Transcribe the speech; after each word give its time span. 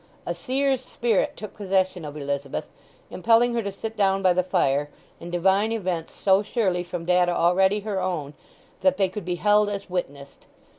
A 0.25 0.33
seer's 0.33 0.83
spirit 0.83 1.37
took 1.37 1.53
possession 1.55 2.05
of 2.05 2.17
Elizabeth, 2.17 2.71
impelling 3.11 3.53
her 3.53 3.61
to 3.61 3.71
sit 3.71 3.95
down 3.95 4.23
by 4.23 4.33
the 4.33 4.41
fire 4.41 4.89
and 5.19 5.31
divine 5.31 5.71
events 5.71 6.15
so 6.15 6.41
surely 6.41 6.83
from 6.83 7.05
data 7.05 7.31
already 7.35 7.81
her 7.81 8.01
own 8.01 8.33
that 8.79 8.97
they 8.97 9.09
could 9.09 9.25
be 9.25 9.35
held 9.35 9.69
as 9.69 9.91
witnessed. 9.91 10.47